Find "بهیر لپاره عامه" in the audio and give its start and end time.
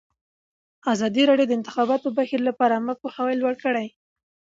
2.17-2.95